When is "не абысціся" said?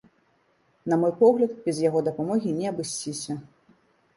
2.63-3.37